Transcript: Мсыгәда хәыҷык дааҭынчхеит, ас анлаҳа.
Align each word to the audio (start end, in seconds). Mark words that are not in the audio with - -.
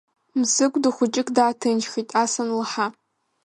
Мсыгәда 0.39 0.89
хәыҷык 0.95 1.27
дааҭынчхеит, 1.35 2.09
ас 2.21 2.33
анлаҳа. 2.41 2.87